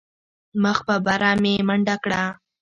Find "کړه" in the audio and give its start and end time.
2.03-2.21